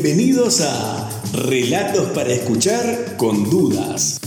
[0.00, 4.20] Bienvenidos a Relatos para escuchar con dudas.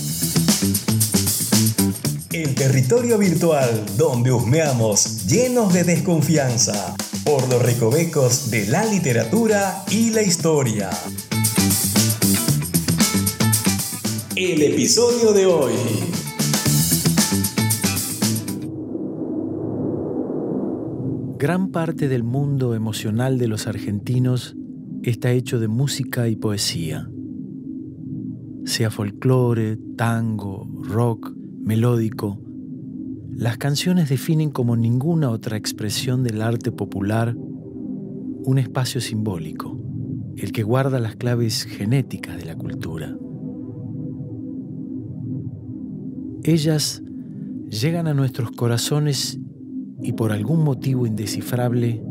[2.33, 10.10] El territorio virtual donde husmeamos llenos de desconfianza por los recovecos de la literatura y
[10.10, 10.89] la historia.
[14.35, 15.74] El episodio de hoy.
[21.38, 24.58] Gran parte del mundo emocional de los argentinos
[25.04, 27.09] está hecho de música y poesía.
[28.66, 31.34] Sea folclore, tango, rock,
[31.64, 32.40] melódico,
[33.36, 39.80] las canciones definen como ninguna otra expresión del arte popular un espacio simbólico,
[40.38, 43.16] el que guarda las claves genéticas de la cultura.
[46.44, 47.02] Ellas
[47.70, 49.40] llegan a nuestros corazones
[50.02, 52.04] y por algún motivo indescifrable,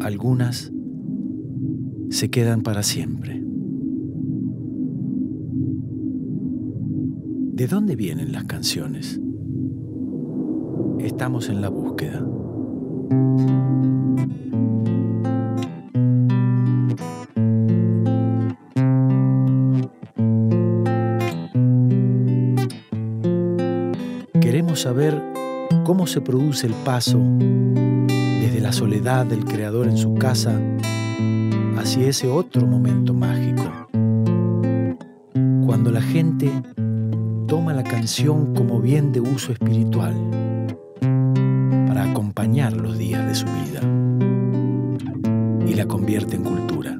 [0.00, 0.72] algunas
[2.12, 3.40] se quedan para siempre.
[7.54, 9.18] ¿De dónde vienen las canciones?
[10.98, 12.22] Estamos en la búsqueda.
[24.38, 25.22] Queremos saber
[25.84, 30.60] cómo se produce el paso desde la soledad del creador en su casa
[31.92, 33.64] hacia ese otro momento mágico,
[35.66, 36.50] cuando la gente
[37.46, 40.14] toma la canción como bien de uso espiritual
[41.86, 43.82] para acompañar los días de su vida
[45.70, 46.98] y la convierte en cultura.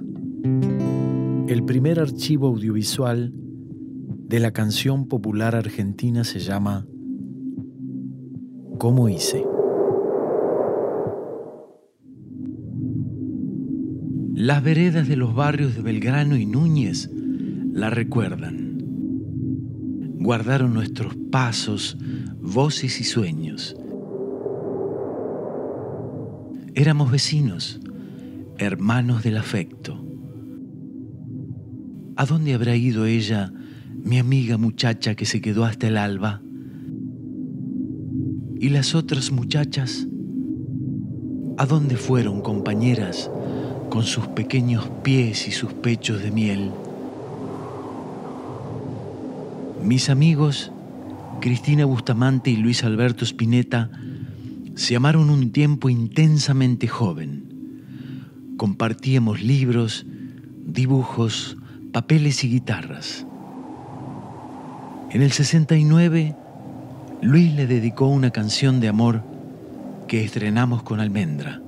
[1.49, 6.87] El primer archivo audiovisual de la canción popular argentina se llama
[8.79, 9.52] ¿Cómo hice?
[14.43, 17.09] Las veredas de los barrios de Belgrano y Núñez
[17.73, 18.77] la recuerdan.
[20.19, 21.97] Guardaron nuestros pasos,
[22.41, 23.77] voces y sueños.
[26.75, 27.79] Éramos vecinos,
[28.59, 30.05] hermanos del afecto.
[32.17, 33.53] ¿A dónde habrá ido ella,
[33.95, 36.43] mi amiga muchacha que se quedó hasta el alba?
[38.59, 40.09] ¿Y las otras muchachas?
[41.59, 43.31] ¿A dónde fueron, compañeras,
[43.93, 46.71] con sus pequeños pies y sus pechos de miel?
[49.85, 50.73] Mis amigos,
[51.43, 53.91] Cristina Bustamante y Luis Alberto Spinetta,
[54.77, 58.55] se amaron un tiempo intensamente joven.
[58.57, 60.07] Compartíamos libros,
[60.65, 61.59] dibujos,
[61.93, 63.27] papeles y guitarras.
[65.11, 66.35] En el 69,
[67.21, 69.23] Luis le dedicó una canción de amor
[70.09, 71.61] que estrenamos con Almendra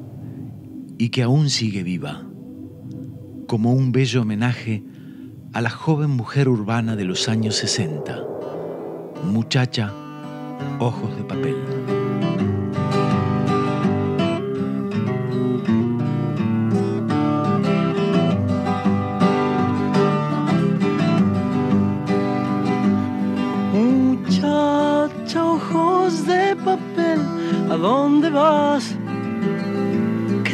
[0.98, 2.24] y que aún sigue viva,
[3.46, 4.84] como un bello homenaje
[5.52, 8.22] a la joven mujer urbana de los años 60,
[9.24, 9.92] muchacha,
[10.80, 12.03] ojos de papel.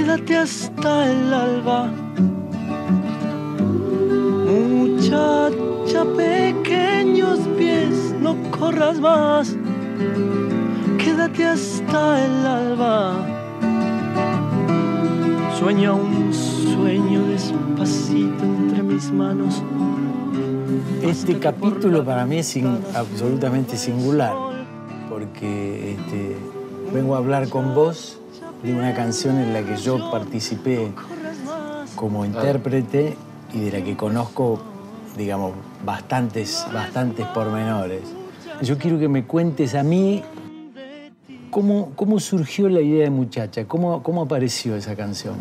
[0.01, 1.93] Quédate hasta el alba.
[4.47, 9.55] Muchacha, pequeños pies, no corras más.
[10.97, 13.27] Quédate hasta el alba.
[15.59, 19.63] Sueña un sueño despacito entre mis manos.
[21.03, 22.59] Este capítulo para mí es
[22.95, 24.33] absolutamente singular,
[25.11, 26.39] porque este,
[26.91, 28.20] vengo a hablar con vos
[28.63, 30.93] de una canción en la que yo participé
[31.97, 33.17] como intérprete
[33.53, 34.61] y de la que conozco,
[35.17, 35.53] digamos,
[35.85, 38.03] bastantes, bastantes pormenores.
[38.63, 40.23] Yo quiero que me cuentes a mí
[41.51, 45.37] cómo, cómo surgió la idea de Muchacha, cómo, cómo apareció esa canción.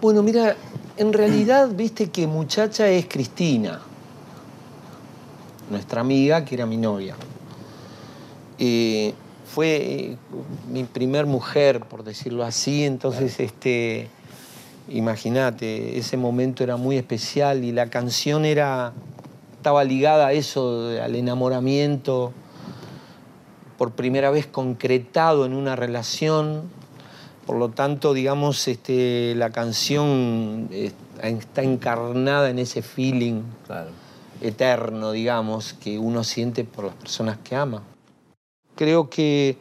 [0.00, 0.56] Bueno, mira,
[0.96, 3.80] en realidad viste que muchacha es Cristina,
[5.70, 7.16] nuestra amiga que era mi novia.
[8.58, 9.14] Eh,
[9.46, 10.16] fue eh,
[10.70, 14.08] mi primer mujer, por decirlo así, entonces, este,
[14.88, 18.92] imagínate, ese momento era muy especial y la canción era,
[19.56, 22.32] estaba ligada a eso, al enamoramiento,
[23.78, 26.62] por primera vez concretado en una relación,
[27.46, 30.92] por lo tanto, digamos, este, la canción eh,
[31.22, 33.90] está encarnada en ese feeling Claro.
[34.40, 37.82] eterno, digamos, que uno siente por las personas que ama.
[38.76, 39.56] Creo que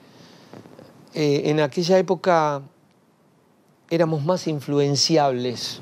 [1.13, 2.61] eh, en aquella época
[3.89, 5.79] éramos más influenciables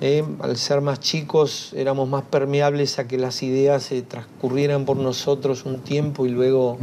[0.00, 4.96] Eh, al ser más chicos éramos más permeables a que las ideas se transcurrieran por
[4.96, 6.78] nosotros un tiempo y luego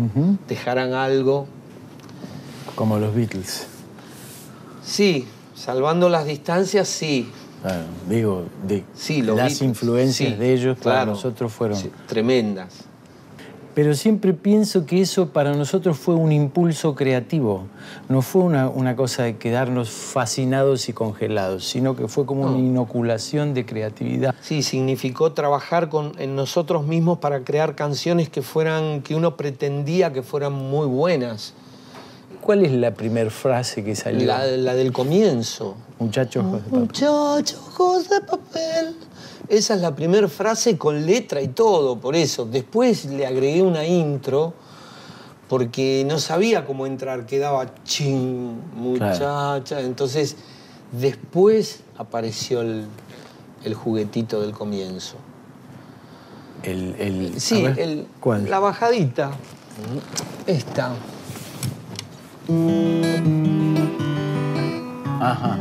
[0.49, 1.47] dejaran algo.
[2.75, 3.67] Como los Beatles.
[4.83, 5.25] Sí,
[5.55, 7.31] salvando las distancias, sí.
[7.61, 11.11] Claro, digo, de Sí, las Beatles, influencias sí, de ellos para claro.
[11.13, 11.77] nosotros fueron.
[11.77, 12.83] Sí, tremendas.
[13.75, 17.65] Pero siempre pienso que eso para nosotros fue un impulso creativo.
[18.07, 22.51] No fue una, una cosa de quedarnos fascinados y congelados, sino que fue como una
[22.53, 22.57] No.
[22.59, 24.33] inoculación de creatividad.
[24.41, 30.13] Sí, significó trabajar con, en nosotros mismos para crear canciones que fueran, que uno pretendía
[30.13, 31.53] que fueran muy buenas.
[32.39, 34.25] ¿Cuál es la primera frase que salió?
[34.25, 35.75] La, la del comienzo.
[35.99, 36.79] Muchachos, ojos de papel.
[36.79, 38.95] Muchachos, ojos de papel.
[39.49, 42.45] Esa es la primera frase con letra y todo, por eso.
[42.45, 44.53] Después le agregué una intro
[45.47, 49.79] porque no sabía cómo entrar, quedaba ching, muchacha.
[49.81, 50.35] Entonces,
[50.91, 52.85] después apareció el,
[53.63, 55.15] el juguetito del comienzo.
[56.63, 58.49] El, el- Sí, ver, el- ¿Cuál?
[58.49, 59.31] la bajadita.
[60.47, 60.93] Esta.
[65.19, 65.57] Ajá.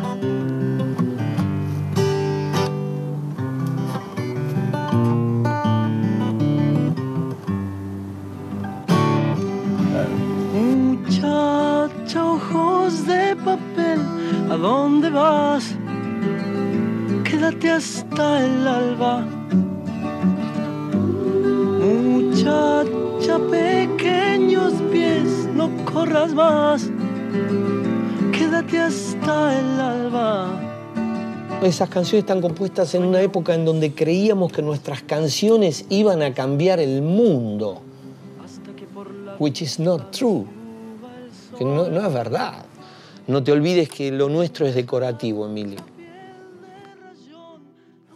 [14.55, 15.75] ¿A dónde vas?
[17.25, 19.27] Quédate hasta el alba.
[21.81, 26.89] Muchacha, pequeños pies, no corras más.
[28.31, 30.61] Quédate hasta el alba.
[31.61, 36.33] Esas canciones están compuestas en una época en donde creíamos que nuestras canciones iban a
[36.33, 37.83] cambiar el mundo.
[39.41, 40.47] Which is not true.
[41.59, 42.67] Que no, no es verdad.
[43.27, 45.81] No te olvides que lo nuestro es decorativo, Emilio.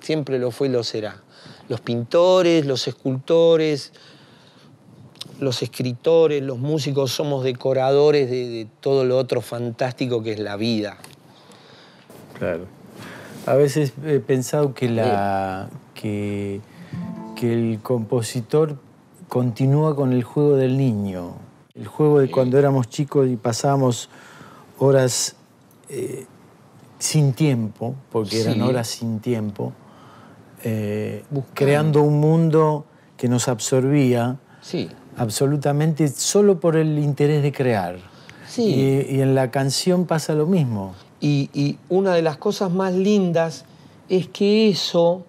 [0.01, 1.23] Siempre lo fue y lo será.
[1.69, 3.93] Los pintores, los escultores,
[5.41, 10.57] los escritores, los músicos somos decoradores de, de todo lo otro fantástico que es la
[10.57, 10.97] vida.
[12.39, 12.67] Claro.
[13.47, 16.61] A veces he pensado que, la, que,
[17.35, 18.77] que el compositor
[19.29, 21.37] continúa con el juego del niño.
[21.75, 24.11] El juego de cuando éramos chicos y pasábamos
[24.79, 25.37] horas
[25.89, 26.27] eh,
[26.99, 28.61] sin tiempo, porque eran Sí.
[28.61, 29.73] horas sin tiempo,
[30.65, 32.85] eh, creando un mundo
[33.17, 34.89] que nos absorbía Sí.
[35.17, 37.99] absolutamente solo por el interés de crear.
[38.49, 38.65] Sí.
[39.09, 40.95] Y, y en la canción pasa lo mismo.
[41.21, 43.65] Y, y una de las cosas más lindas
[44.09, 45.25] es que eso,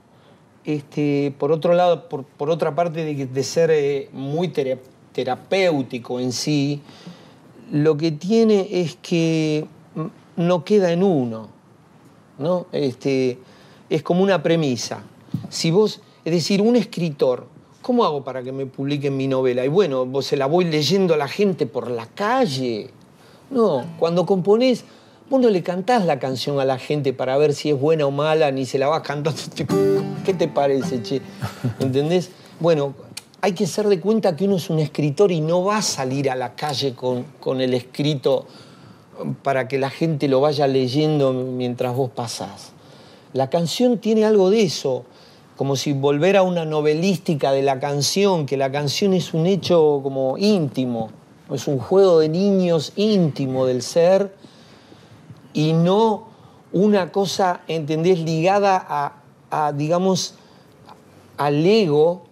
[0.66, 4.78] este, por otro lado, por, por otra parte de, ser eh, muy tera-
[5.14, 6.82] terapéutico en sí,
[7.72, 9.66] lo que tiene es que
[10.36, 11.50] no queda en uno,
[12.38, 12.66] ¿no?
[12.72, 13.38] Este,
[13.90, 15.04] es como una premisa.
[15.50, 17.48] Si vos, es decir, un escritor,
[17.82, 19.66] ¿cómo hago para que me publiquen mi novela?
[19.66, 22.90] Y bueno, vos se la voy leyendo a la gente por la calle.
[23.50, 24.86] No, cuando componés,
[25.30, 28.12] vos no le cantás la canción a la gente para ver si es buena o
[28.12, 29.40] mala, ni se la vas cantando.
[30.26, 31.22] ¿Qué te parece, che?
[31.80, 32.30] ¿Entendés?
[32.60, 32.94] Bueno,
[33.42, 36.30] hay que ser de cuenta que uno es un escritor y no va a salir
[36.30, 38.46] a la calle con, con el escrito
[39.44, 42.72] para que la gente lo vaya leyendo mientras vos pasás.
[43.34, 45.06] La canción tiene algo de eso,
[45.56, 50.00] como si volver a una novelística de la canción, que la canción es un hecho
[50.04, 51.12] como íntimo,
[51.52, 54.34] es un juego de niños íntimo del ser
[55.54, 56.28] y no
[56.72, 60.36] una cosa, ¿entendés?, ligada a, a, digamos,
[61.38, 62.29] al ego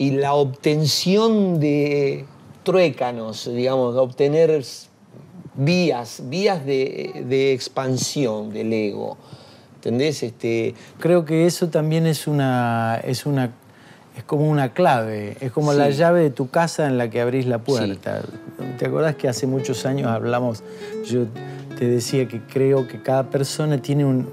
[0.00, 2.24] y la obtención de
[2.62, 4.64] truécanos, digamos, de obtener
[5.56, 9.18] vías, vías de, de expansión del ego.
[9.74, 10.22] ¿Entendés?
[10.22, 13.50] Este, Creo que eso también es una, es una,
[14.16, 15.78] es como una clave, es como Sí.
[15.78, 18.22] la llave de tu casa en la que abrís la puerta.
[18.78, 20.62] ¿Te acordás que hace muchos años hablamos,
[21.04, 21.24] yo
[21.78, 24.28] te decía que creo que cada persona tiene un,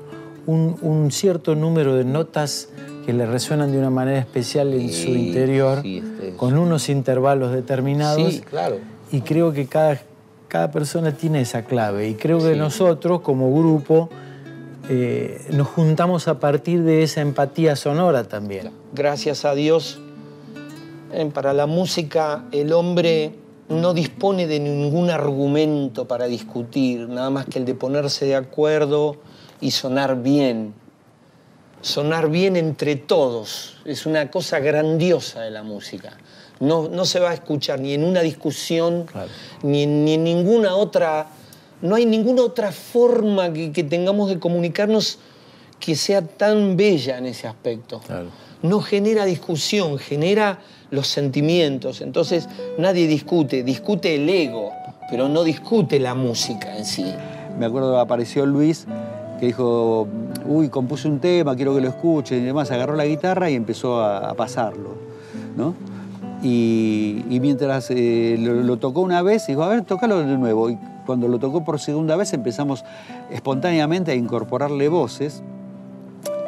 [0.45, 2.69] un- un cierto número de notas
[3.07, 6.89] que le resuenan de una manera especial en su interior, sí, este es- con unos
[6.89, 8.33] intervalos determinados.
[8.33, 8.79] sí, claro.
[9.13, 9.97] Y creo que cada,
[10.49, 12.09] cada persona tiene esa clave.
[12.09, 14.09] Y creo que nosotros, como grupo,
[14.89, 18.71] eh, nos juntamos a partir de esa empatía sonora también.
[18.93, 20.01] Gracias a Dios,
[21.33, 23.31] para la música el hombre
[23.69, 29.15] no dispone de ningún argumento para discutir, nada más que el de ponerse de acuerdo
[29.61, 30.73] y sonar bien.
[31.87, 36.17] Sonar bien entre todos es una cosa grandiosa de la música.
[36.59, 39.29] No, no se va a escuchar ni en una discusión, Claro.
[39.63, 41.27] ni, en, ni en ninguna otra.
[41.81, 45.19] No hay ninguna otra forma que, que tengamos de comunicarnos
[45.79, 48.01] que sea tan bella en ese aspecto.
[48.63, 50.59] No genera discusión, genera
[50.91, 52.01] los sentimientos.
[52.01, 54.73] Entonces nadie discute, discute el ego,
[55.09, 57.05] pero no discute la música en sí.
[57.57, 58.85] Me acuerdo que apareció Luis
[59.39, 60.07] que dijo,
[60.47, 62.71] uy, compuse un tema, quiero que lo escuchen y demás.
[62.71, 64.95] Agarró la guitarra y empezó a, pasarlo,
[65.55, 65.73] ¿no?
[66.41, 70.69] Y, mientras eh, lo, tocó una vez, dijo, a ver, tócalo de nuevo.
[70.69, 72.83] Y cuando lo tocó por segunda vez empezamos
[73.31, 75.43] espontáneamente a incorporarle voces,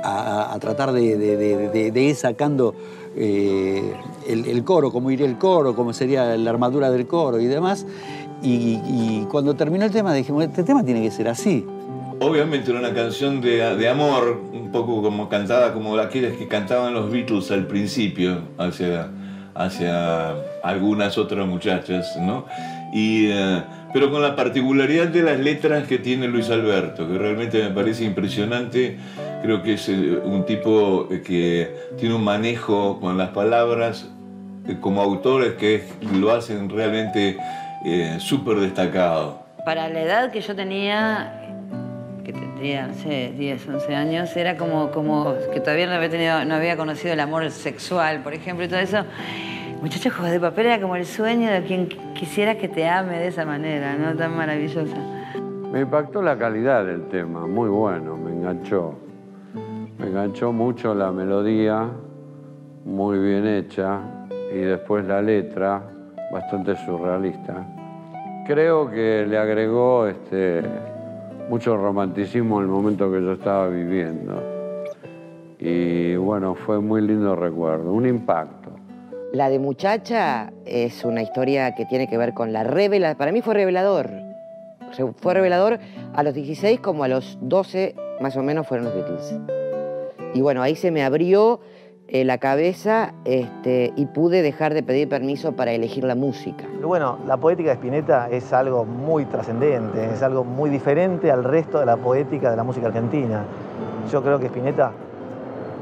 [0.04, 2.74] a, tratar de, de, ir sacando
[3.16, 3.94] eh,
[4.28, 7.86] el, coro, cómo iría el coro, cómo sería la armadura del coro y demás.
[8.42, 11.66] Y, cuando terminó el tema dijimos, este tema tiene que ser así.
[12.22, 17.10] Obviamente era una canción de, amor, un poco como cantada como aquellas que cantaban los
[17.10, 19.10] Beatles al principio, hacia,
[19.56, 22.46] hacia algunas otras muchachas, ¿no?
[22.94, 27.64] Y, eh, pero con la particularidad de las letras que tiene Luis Alberto, que realmente
[27.64, 28.98] me parece impresionante.
[29.42, 34.10] Creo que es eh, un tipo que tiene un manejo con las palabras
[34.68, 37.38] eh, como autores que lo hacen realmente
[38.20, 39.42] súper destacado.
[39.64, 41.39] Para la edad que yo tenía,
[42.60, 46.76] no sé, 10, 11 años, era como, como que todavía no había, tenido, no había
[46.76, 49.04] conocido el amor sexual, por ejemplo, y todo eso.
[49.82, 53.28] Muchachos, Juegos de Papel era como el sueño de quien quisiera que te ame de
[53.28, 54.14] esa manera, ¿no?
[54.16, 54.98] Tan maravillosa.
[55.72, 58.96] Me impactó la calidad del tema, muy bueno, me enganchó.
[59.98, 61.88] Me enganchó mucho la melodía,
[62.84, 64.00] muy bien hecha,
[64.54, 65.82] y después la letra,
[66.32, 67.66] bastante surrealista.
[68.46, 70.64] Creo que le agregó este,
[71.50, 74.42] mucho romanticismo en el momento que yo estaba viviendo.
[75.60, 78.70] Y bueno, fue muy lindo recuerdo, un impacto.
[79.34, 83.16] La de muchacha es una historia que tiene que ver con la revela.
[83.16, 84.10] Para mí fue revelador.
[85.18, 85.80] Fue revelador
[86.14, 89.40] a los 16 como a los 12 más o menos fueron los Beatles.
[90.34, 91.60] Y bueno, ahí se me abrió
[92.12, 96.66] eh, la cabeza este, y pude dejar de pedir permiso para elegir la música.
[96.84, 101.80] Bueno, la poética de Spinetta es algo muy trascendente, es algo muy diferente al resto
[101.80, 103.44] de la poética de la música argentina.
[104.12, 104.92] Yo creo que Spinetta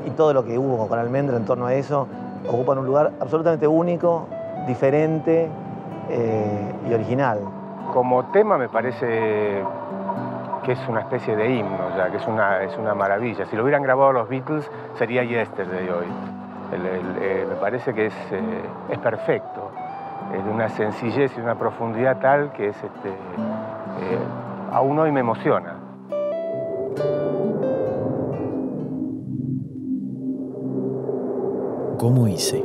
[0.06, 2.08] y todo lo que hubo con Almendra en torno a eso
[2.46, 4.28] ocupan un lugar absolutamente único,
[4.68, 5.48] diferente
[6.10, 7.40] eh, y original.
[7.94, 9.64] Como tema me parece
[10.68, 13.46] que es una especie de himno, ya, que es una, es una maravilla.
[13.46, 16.06] Si lo hubieran grabado los Beatles, sería Yesterday hoy.
[17.22, 19.72] Eh, me parece que es, eh, es perfecto,
[20.36, 24.20] es de una sencillez y una profundidad tal que es, este, eh,
[24.74, 25.76] aún hoy me emociona.
[31.98, 32.62] ¿Cómo hice?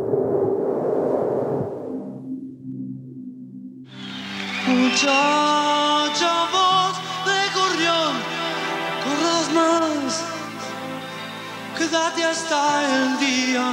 [12.21, 13.69] Hasta el día.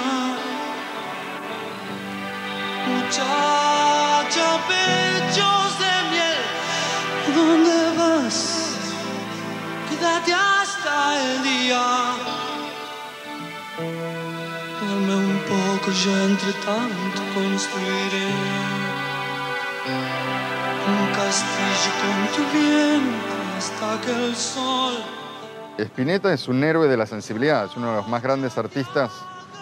[2.88, 6.41] Muchacha, pechos de miel,
[7.36, 8.38] ¿dónde vas?
[9.89, 11.86] Quédate hasta el día.
[14.79, 18.29] Duerme un poco, yo entre tanto construiré
[20.88, 25.18] un castillo con tu vientre hasta que el sol
[25.83, 29.12] Spinetta es un héroe de la sensibilidad, es uno de los más grandes artistas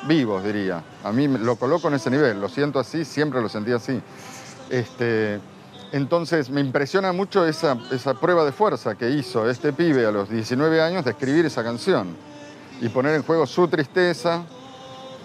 [0.07, 0.83] vivos, diría.
[1.03, 4.01] A mí lo coloco en ese nivel, lo siento así, siempre lo sentí así.
[4.69, 5.39] Este,
[5.91, 7.77] entonces me impresiona mucho esa,
[8.19, 12.15] prueba de fuerza que hizo este pibe a los 19 años de escribir esa canción
[12.81, 14.43] y poner en juego su tristeza,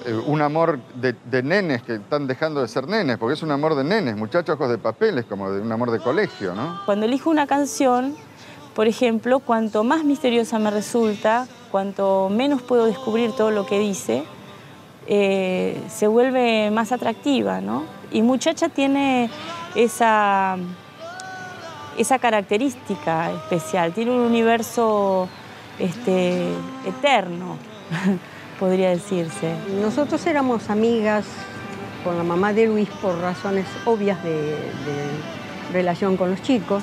[0.07, 3.51] eh, un amor de, de, nenes que están dejando de ser nenes, porque es un
[3.51, 6.81] amor de nenes, muchachos de papeles, como de un amor de colegio, ¿no?
[6.87, 8.17] Cuando elijo una canción,
[8.75, 14.25] por ejemplo, cuanto más misteriosa me resulta, cuanto menos puedo descubrir todo lo que dice,
[15.07, 17.85] eh, se vuelve más atractiva, ¿no?
[18.11, 19.31] Y Muchacha tiene
[19.75, 20.57] esa,
[21.99, 25.29] esa característica especial, tiene un universo
[25.79, 26.53] este,
[26.87, 27.57] eterno,
[28.61, 29.55] podría decirse.
[29.81, 31.25] Nosotros éramos amigas
[32.05, 34.57] con la mamá de Luis por razones obvias de
[35.73, 36.83] relación con los chicos.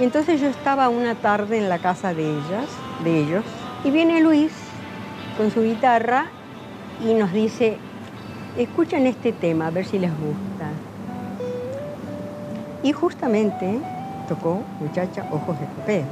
[0.00, 2.64] Y entonces yo estaba una tarde en la casa de ellas,
[3.04, 3.44] de ellos,
[3.84, 4.50] y viene Luis
[5.36, 6.28] con su guitarra
[7.06, 7.76] y nos dice,
[8.56, 10.70] escuchen este tema, a ver si les gusta.
[12.82, 13.78] Y justamente
[14.26, 16.04] tocó Muchacha Ojos de Papel.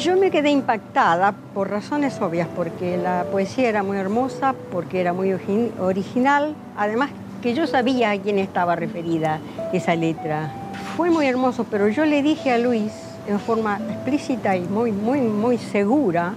[0.00, 5.12] Yo me quedé impactada por razones obvias, porque la poesía era muy hermosa, porque era
[5.12, 5.32] muy
[5.78, 7.10] original, además
[7.40, 9.38] que yo sabía a quién estaba referida
[9.72, 10.50] esa letra
[10.96, 12.90] fue muy hermoso, pero yo le dije a Luis
[13.28, 16.34] en forma explícita y muy, muy, muy segura,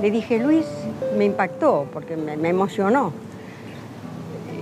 [0.00, 0.66] le dije, Luis,
[1.16, 3.12] me impactó porque me, me emocionó.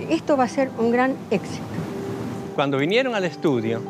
[0.09, 1.63] Esto va a ser un gran éxito.
[2.55, 3.81] Cuando vinieron al estudio,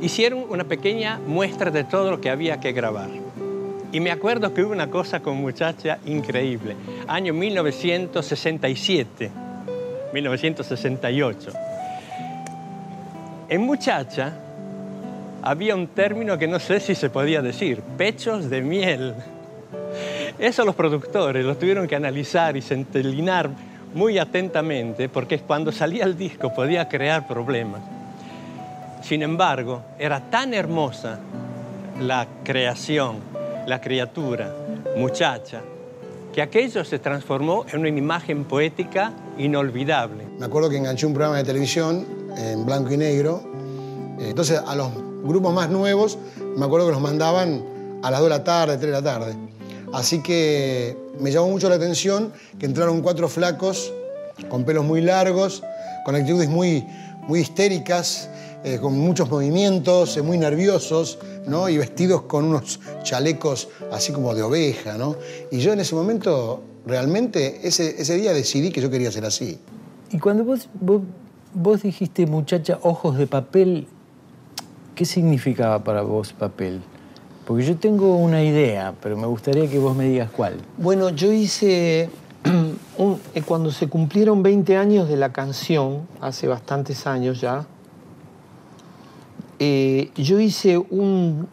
[0.00, 3.08] hicieron una pequeña muestra de todo lo que había que grabar.
[3.90, 6.76] Y me acuerdo que hubo una cosa con muchacha increíble.
[7.08, 9.30] Año 1967,
[10.12, 11.50] 1968.
[13.48, 14.44] En muchacha
[15.42, 19.14] había un término que no sé si se podía decir, pechos de miel.
[20.38, 23.50] Eso los productores lo tuvieron que analizar y centelinar
[23.94, 27.80] muy atentamente porque cuando salía el disco podía crear problemas.
[29.02, 31.18] Sin embargo, era tan hermosa
[32.00, 33.16] la creación,
[33.66, 34.54] la criatura,
[34.96, 35.62] muchacha,
[36.32, 40.24] que aquello se transformó en una imagen poética inolvidable.
[40.38, 43.42] Me acuerdo que enganché un programa de televisión en blanco y negro.
[44.20, 46.18] Entonces, a los grupos más nuevos,
[46.56, 47.62] me acuerdo que los mandaban
[48.02, 49.36] a las 2 de la tarde, 3 de la tarde.
[49.92, 53.92] Así que me llamó mucho la atención que entraron cuatro flacos
[54.48, 55.62] con pelos muy largos,
[56.04, 56.86] con actitudes muy,
[57.26, 58.28] muy histéricas,
[58.64, 61.68] eh, con muchos movimientos, eh, muy nerviosos, ¿no?
[61.68, 65.16] Y vestidos con unos chalecos así como de oveja, ¿no?
[65.50, 69.58] Y yo en ese momento, realmente, ese, ese día decidí que yo quería ser así.
[70.10, 71.02] Y cuando vos, vos,
[71.54, 73.86] vos dijiste, muchacha, ojos de papel,
[74.98, 76.80] ¿qué significaba para vos papel?
[77.46, 80.54] Porque yo tengo una idea, pero me gustaría que vos me digas cuál.
[80.76, 82.10] Bueno, yo hice,
[82.98, 87.64] un- eh, cuando se cumplieron 20 años de la canción, hace bastantes años ya,
[89.60, 91.46] eh, yo hice un,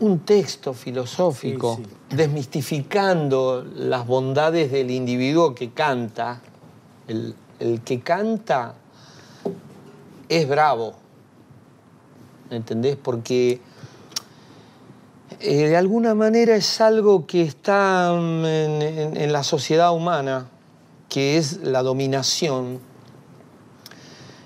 [0.00, 1.78] un texto filosófico
[2.10, 6.40] desmistificando las bondades del individuo que canta.
[7.06, 8.74] El, el que canta
[10.28, 10.94] es bravo,
[12.50, 12.96] ¿entendés?
[12.96, 13.60] Porque
[15.40, 20.48] eh, de alguna manera es algo que está mm, en, en- en la sociedad humana,
[21.08, 22.78] que es la dominación.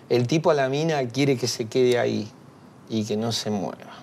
[0.08, 2.28] El tipo a la mina quiere que se quede ahí
[2.88, 3.94] y que no se mueva.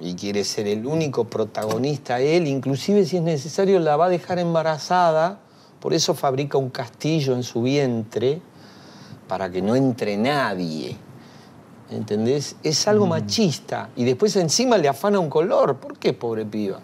[0.00, 4.38] Y quiere ser el único protagonista él, inclusive si es necesario la va a dejar
[4.38, 5.38] embarazada,
[5.80, 8.40] por eso fabrica un castillo en su vientre,
[9.28, 10.96] para que no entre nadie.
[11.92, 12.56] ¿Entendés?
[12.62, 13.90] Es algo machista.
[13.96, 15.76] Y después encima le afana un color.
[15.76, 16.80] ¿Por qué, pobre piba?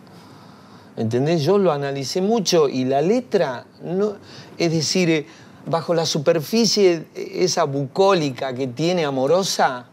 [0.96, 1.42] ¿Entendés?
[1.42, 4.14] Yo lo analicé mucho y la letra, no,
[4.58, 5.26] es decir, eh,
[5.66, 9.86] bajo la superficie, eh, esa bucólica que tiene amorosa,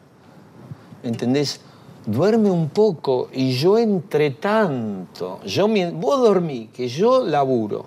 [1.04, 1.62] ¿entendés?
[2.08, 7.86] Duerme un poco y yo entre tanto, yo, vos dormí, que yo laburo.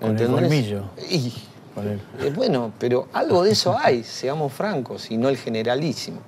[0.00, 0.40] Con el ¿entendés?
[0.40, 0.82] colmillo.
[1.10, 1.32] Y,
[1.78, 6.20] Con eh, bueno, pero algo de eso hay, seamos francos, y no el generalísimo.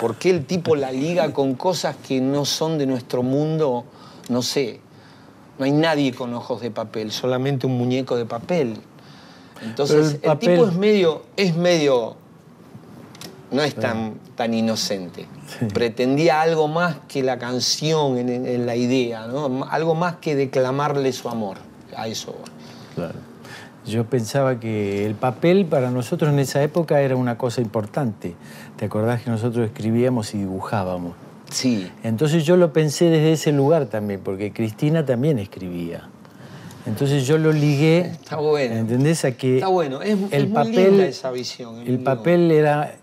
[0.00, 3.84] ¿Por qué el tipo la liga con cosas que no son de nuestro mundo?
[4.28, 4.80] No sé.
[5.58, 8.76] No hay nadie con ojos de papel, solamente un muñeco de papel.
[9.62, 12.16] Entonces, el, tipo es medio, es medio,
[13.50, 15.26] no es tan, tan inocente.
[15.74, 19.66] Pretendía algo más que la canción en, la idea, ¿no?
[19.68, 21.58] Algo más que declamarle su amor.
[21.94, 22.34] A eso.
[22.94, 23.29] Claro.
[23.86, 28.34] Yo pensaba que el papel para nosotros en esa época era una cosa importante.
[28.76, 31.14] ¿Te acordás que nosotros escribíamos y dibujábamos?
[31.50, 31.90] Sí.
[32.04, 36.08] Entonces yo lo pensé desde ese lugar también, porque Cristina también escribía.
[36.86, 38.00] Entonces yo lo ligué.
[38.00, 38.74] Está bueno.
[38.74, 39.24] ¿Entendés?
[39.24, 41.78] A que Está bueno, es, el es muy papel, linda esa visión.
[41.80, 42.94] el muy papel era,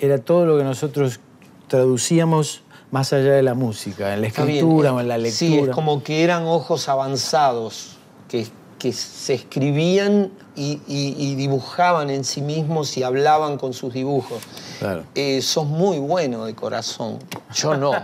[0.00, 1.20] era todo lo que nosotros
[1.68, 5.36] traducíamos más allá de la música, en la escritura es- o en la lectura.
[5.38, 7.96] Sí, es como que eran ojos avanzados,
[8.28, 8.46] que,
[8.80, 14.42] que se escribían y, y- y dibujaban en sí mismos y hablaban con sus dibujos.
[14.80, 15.04] Claro.
[15.14, 17.18] Eh, sos muy bueno de corazón.
[17.54, 17.92] Yo no.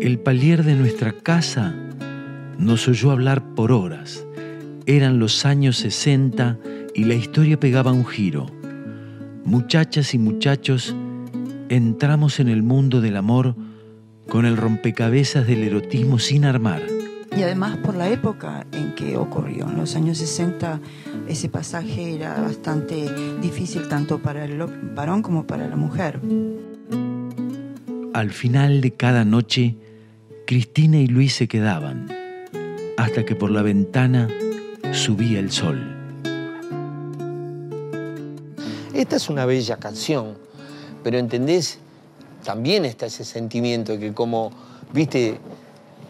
[0.00, 1.74] El palier de nuestra casa
[2.58, 4.24] nos oyó hablar por horas.
[4.86, 6.58] Eran los años 60
[6.94, 8.46] y la historia pegaba un giro.
[9.44, 10.94] Muchachas y muchachos,
[11.68, 13.54] entramos en el mundo del amor
[14.30, 16.80] con el rompecabezas del erotismo sin armar.
[17.36, 19.68] Y además por la época en que ocurrió.
[19.68, 20.80] En los años 60
[21.28, 23.08] ese pasaje era bastante
[23.40, 24.56] difícil tanto para el
[24.94, 26.20] varón como para la mujer.
[28.14, 29.76] Al final de cada noche,
[30.46, 32.08] Cristina y Luis se quedaban,
[32.96, 34.28] hasta que por la ventana
[34.92, 35.96] subía el sol.
[38.94, 40.34] Esta es una bella canción,
[41.02, 41.78] pero ¿entendés?
[42.44, 44.50] También está ese sentimiento que como,
[44.92, 45.38] viste,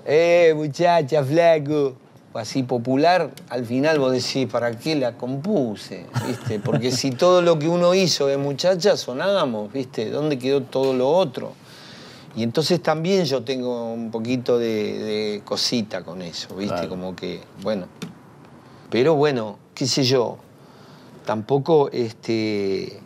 [0.05, 1.95] eh, muchacha, flaco,
[2.35, 6.07] así popular, al final vos decís, ¿para qué la compuse?
[6.27, 6.61] ¿Viste?
[6.61, 10.11] Porque si todo lo que uno hizo de muchacha sonamos, ¿viste?
[10.11, 11.53] ¿Dónde quedó todo lo otro?
[12.37, 16.75] Y entonces también yo tengo un poquito de, de cosita con eso, ¿viste?
[16.75, 16.89] Claro.
[16.89, 17.87] Como que, bueno.
[18.89, 20.39] Pero bueno, qué sé yo,
[21.25, 23.01] tampoco este,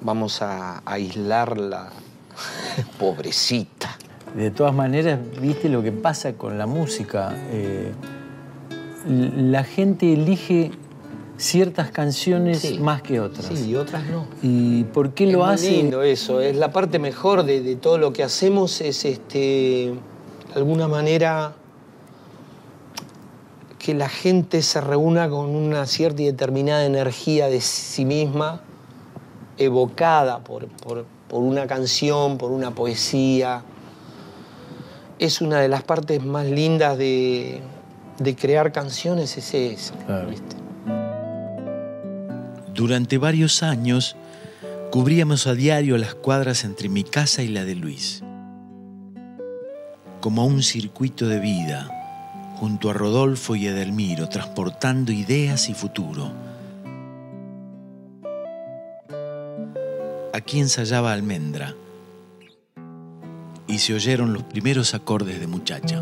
[0.00, 1.90] vamos a aislarla,
[2.98, 3.96] pobrecita.
[4.36, 7.32] De todas maneras, viste lo que pasa con la música.
[7.50, 7.92] eh,
[9.06, 10.70] la gente elige
[11.36, 12.78] ciertas canciones Sí.
[12.78, 13.46] más que otras.
[13.46, 14.26] Sí, y otras no.
[14.42, 18.12] ¿Y por qué Es lo lindo eso, es la parte mejor de, de todo lo
[18.12, 21.54] que hacemos es este de alguna manera
[23.78, 28.62] que la gente se reúna con una cierta y determinada energía de sí misma,
[29.58, 33.64] evocada por, por- por una canción, por una poesía.
[35.18, 37.60] Es una de las partes más lindas de,
[38.20, 39.94] de crear canciones, es esa.
[40.30, 40.54] ¿viste?
[42.72, 44.14] Durante varios años
[44.92, 48.22] cubríamos a diario las cuadras entre mi casa y la de Luis.
[50.20, 51.88] Como un circuito de vida,
[52.60, 56.43] junto a Rodolfo y Edelmiro, transportando ideas y futuro.
[60.36, 61.74] Aquí ensayaba Almendra
[63.68, 66.00] y se oyeron los primeros acordes de muchacha.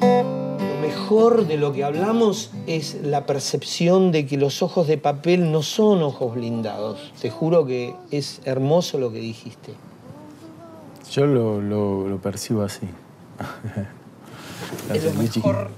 [0.00, 5.50] Lo mejor de lo que hablamos es la percepción de que los ojos de papel
[5.52, 7.12] no son ojos blindados.
[7.20, 9.72] Te juro que es hermoso lo que dijiste.
[11.12, 12.86] Yo lo, lo- lo percibo así.
[14.92, 15.70] Es lo mejor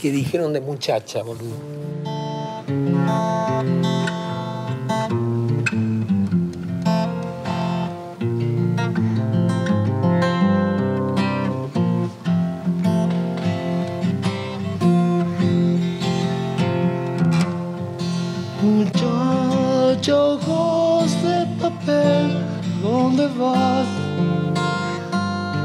[0.00, 1.56] que dijeron de muchacha, boludo.
[18.62, 22.38] Muchacha, ojos de papel,
[22.82, 23.91] ¿dónde vas?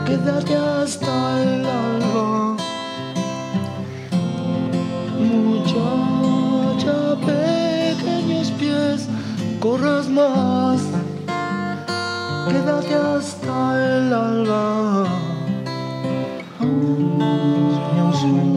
[0.07, 2.55] Quédate hasta el alba.
[5.19, 9.09] Muchacha, pequeños pies,
[9.59, 10.81] corras más.
[12.47, 13.55] Quédate hasta
[13.97, 15.07] el alba.
[18.21, 18.56] Sueña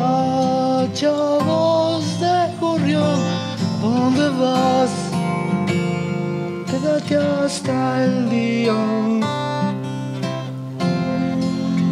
[0.00, 1.12] Muchacha,
[1.44, 3.20] voz de gorrión,
[3.82, 4.90] ¿dónde vas?
[6.66, 8.72] Quédate hasta el día.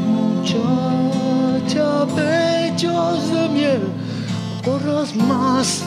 [0.07, 3.89] Muchacha, pechos de miel, no
[4.65, 5.85] corras más,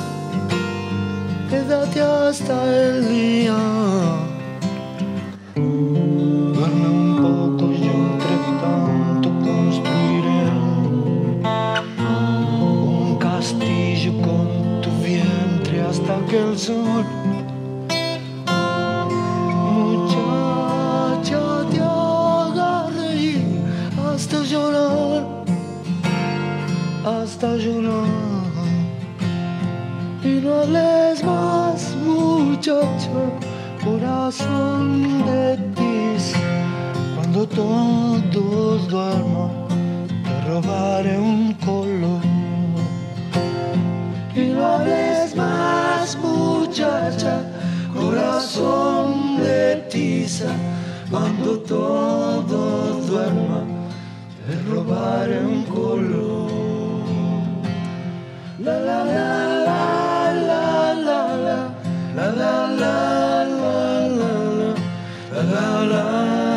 [1.50, 3.58] quédate hasta el día.
[16.72, 17.06] Sol
[19.76, 22.72] Muchacha, te haga
[24.10, 25.24] hasta llorar,
[27.06, 28.52] hasta llorar.
[30.24, 33.22] Y no hables más, muchacha,
[33.84, 35.46] corazón de
[35.78, 36.40] tiza.
[37.16, 39.52] Cuando todos duerman,
[40.26, 42.22] te robaré un color.
[44.36, 46.51] Y no hables más, muchacha,
[47.94, 50.52] corazón de tiza.
[51.10, 53.68] Cuando todos duerman,
[54.48, 56.52] te robaré un color.
[58.60, 61.62] La la la la la la la
[62.06, 63.48] la la la
[63.82, 64.30] la
[65.32, 66.51] la la la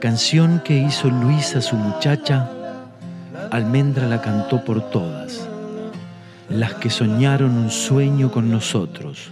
[0.00, 2.48] canción que hizo Luis a su muchacha,
[3.50, 5.46] Almendra la cantó por todas,
[6.48, 9.30] las que soñaron un sueño con nosotros,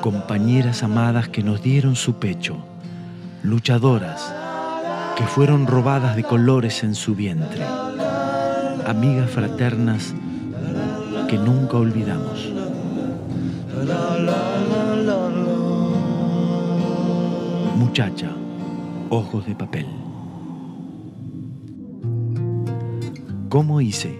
[0.00, 2.56] compañeras amadas que nos dieron su pecho,
[3.42, 4.32] luchadoras
[5.14, 7.62] que fueron robadas de colores en su vientre,
[8.86, 10.14] amigas fraternas
[11.28, 12.50] que nunca olvidamos.
[17.76, 18.30] Muchacha,
[19.12, 19.86] ojos de papel.
[23.50, 24.18] ¿Cómo hice?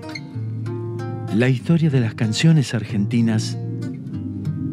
[1.35, 3.57] La historia de las canciones argentinas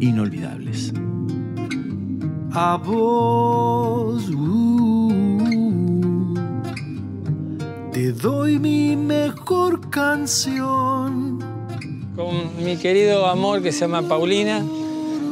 [0.02, 0.94] inolvidables.
[2.52, 5.14] A vos uh,
[7.94, 11.40] te doy mi mejor canción.
[12.18, 14.66] Con mi querido amor que se llama Paulina,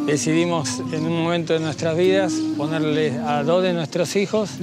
[0.08, 4.58] decidimos en un momento de nuestras vidas ponerle a dos de nuestros hijos,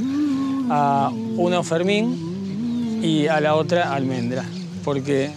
[0.71, 4.43] a uno Fermín y a la otra Almendra,
[4.85, 5.31] porque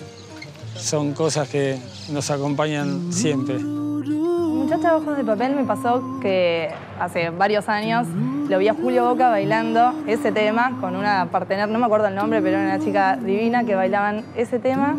[0.78, 1.78] son cosas que
[2.10, 3.60] nos acompañan siempre.
[3.60, 8.08] Muchacha Ojos de Papel me pasó que hace varios años
[8.50, 12.16] lo vi a Julio Boca bailando ese tema con una partener, no me acuerdo el
[12.16, 14.96] nombre, pero era una chica divina que bailaban ese tema.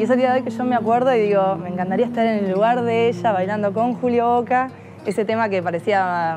[0.00, 2.24] Y es el día de hoy que yo me acuerdo y digo, me encantaría estar
[2.24, 4.70] en el lugar de ella bailando con Julio Boca,
[5.04, 6.36] ese tema que parecía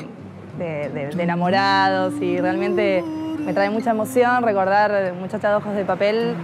[0.57, 3.01] de, enamorados y realmente
[3.39, 6.35] me trae mucha emoción recordar Muchacha de Ojos de Papel,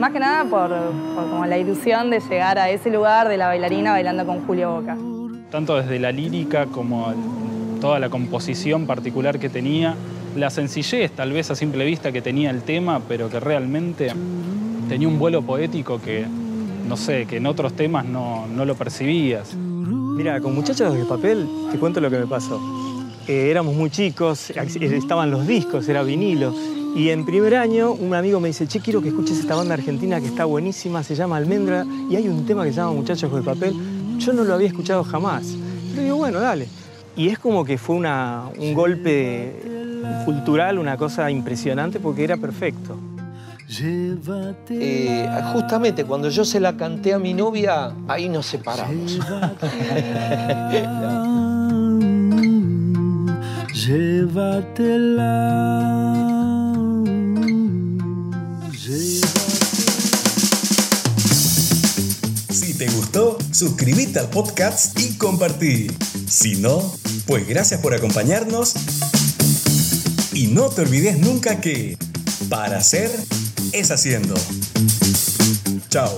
[0.00, 0.72] más que nada por,
[1.14, 4.96] como la ilusión de llegar a ese lugar de la bailarina bailando con Julio Boca.
[5.52, 7.14] tanto desde la lírica como
[7.80, 9.94] toda la composición particular que tenía,
[10.34, 14.10] la sencillez tal vez a simple vista que tenía el tema, pero que realmente
[14.88, 16.26] tenía un vuelo poético que,
[16.88, 19.54] no sé, que en otros temas no, no lo percibías.
[19.56, 22.60] Mira, con Muchachos de Papel te cuento lo que me pasó.
[23.26, 26.54] Eh, éramos muy chicos, ex- estaban los discos, era vinilo.
[26.94, 30.20] Y en primer año un amigo me dice, che, quiero que escuches esta banda argentina
[30.20, 33.42] que está buenísima, se llama Almendra, y hay un tema que se llama Muchachos de
[33.42, 33.74] Papel.
[34.18, 35.56] Yo no lo había escuchado jamás.
[35.90, 36.68] Pero digo, bueno, dale.
[37.16, 39.60] Y es como que fue un golpe
[40.24, 42.96] cultural, una cosa impresionante porque era perfecto.
[43.82, 49.18] Eh, justamente cuando yo se la canté a mi novia, ahí nos separamos.
[53.74, 55.34] Llévatela.
[62.50, 65.88] Si te gustó, suscríbete al podcast y compartí.
[66.28, 66.94] Si no,
[67.26, 68.74] pues gracias por acompañarnos.
[70.32, 71.96] Y no te olvides nunca que
[72.48, 73.10] para hacer
[73.74, 74.34] es haciendo.
[75.88, 76.16] Chao.